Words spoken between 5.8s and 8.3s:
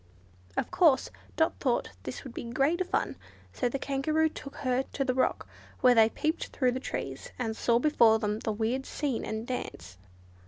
where they peeped through the trees and saw before